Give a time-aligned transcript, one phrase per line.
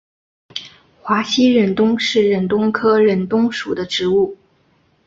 [1.03, 4.35] 华西忍冬是忍冬科忍冬属的植物。